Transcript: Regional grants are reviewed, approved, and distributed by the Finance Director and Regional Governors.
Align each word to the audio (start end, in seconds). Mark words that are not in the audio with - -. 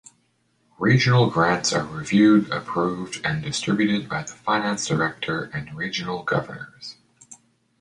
Regional 0.79 1.29
grants 1.29 1.71
are 1.73 1.85
reviewed, 1.85 2.49
approved, 2.49 3.23
and 3.23 3.43
distributed 3.43 4.09
by 4.09 4.23
the 4.23 4.33
Finance 4.33 4.87
Director 4.87 5.43
and 5.53 5.77
Regional 5.77 6.23
Governors. 6.23 6.97